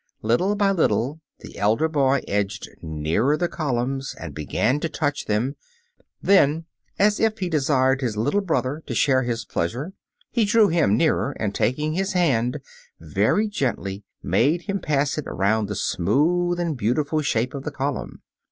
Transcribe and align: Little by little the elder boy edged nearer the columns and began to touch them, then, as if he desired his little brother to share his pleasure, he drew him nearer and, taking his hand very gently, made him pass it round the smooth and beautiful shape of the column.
Little 0.23 0.55
by 0.55 0.71
little 0.71 1.21
the 1.41 1.59
elder 1.59 1.87
boy 1.87 2.23
edged 2.27 2.67
nearer 2.81 3.37
the 3.37 3.47
columns 3.47 4.15
and 4.19 4.33
began 4.33 4.79
to 4.79 4.89
touch 4.89 5.25
them, 5.25 5.55
then, 6.23 6.65
as 6.97 7.19
if 7.19 7.37
he 7.37 7.49
desired 7.49 8.01
his 8.01 8.17
little 8.17 8.41
brother 8.41 8.81
to 8.87 8.95
share 8.95 9.21
his 9.21 9.45
pleasure, 9.45 9.93
he 10.31 10.43
drew 10.43 10.69
him 10.69 10.97
nearer 10.97 11.35
and, 11.39 11.53
taking 11.53 11.93
his 11.93 12.13
hand 12.13 12.61
very 12.99 13.47
gently, 13.47 14.03
made 14.23 14.63
him 14.63 14.79
pass 14.79 15.19
it 15.19 15.25
round 15.27 15.67
the 15.67 15.75
smooth 15.75 16.59
and 16.59 16.77
beautiful 16.77 17.21
shape 17.21 17.53
of 17.53 17.61
the 17.63 17.69
column. 17.69 18.23